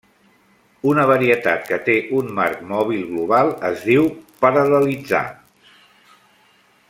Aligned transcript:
Una 0.91 1.03
varietat 1.09 1.67
que 1.67 1.77
té 1.89 1.97
un 2.21 2.31
marc 2.39 2.63
mòbil 2.71 3.05
global 3.11 3.53
es 3.71 3.85
diu 3.91 4.09
paral·lelitzar. 4.45 5.25